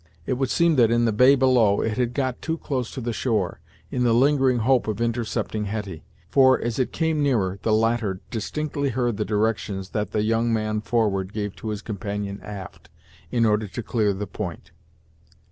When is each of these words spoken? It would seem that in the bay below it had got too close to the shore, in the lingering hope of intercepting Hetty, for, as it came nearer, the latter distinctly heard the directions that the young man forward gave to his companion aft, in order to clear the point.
It 0.25 0.33
would 0.33 0.49
seem 0.49 0.77
that 0.77 0.89
in 0.89 1.05
the 1.05 1.11
bay 1.11 1.35
below 1.35 1.81
it 1.81 1.95
had 1.99 2.15
got 2.15 2.41
too 2.41 2.57
close 2.57 2.89
to 2.95 3.01
the 3.01 3.13
shore, 3.13 3.59
in 3.91 4.03
the 4.03 4.13
lingering 4.15 4.57
hope 4.61 4.87
of 4.87 4.99
intercepting 4.99 5.65
Hetty, 5.65 6.03
for, 6.27 6.59
as 6.59 6.79
it 6.79 6.91
came 6.91 7.21
nearer, 7.21 7.59
the 7.61 7.71
latter 7.71 8.19
distinctly 8.31 8.89
heard 8.89 9.17
the 9.17 9.25
directions 9.25 9.89
that 9.89 10.09
the 10.09 10.23
young 10.23 10.51
man 10.51 10.81
forward 10.81 11.33
gave 11.33 11.55
to 11.57 11.67
his 11.69 11.83
companion 11.83 12.39
aft, 12.41 12.89
in 13.29 13.45
order 13.45 13.67
to 13.67 13.83
clear 13.83 14.11
the 14.11 14.25
point. 14.25 14.71